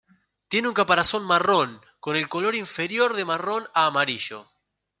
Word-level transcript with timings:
Tiene 0.47 0.67
un 0.67 0.73
caparazón 0.73 1.23
marrón, 1.25 1.79
con 1.99 2.15
el 2.15 2.27
color 2.27 2.55
inferior 2.55 3.15
de 3.15 3.23
marrón 3.23 3.67
a 3.75 3.85
amarillo. 3.85 4.47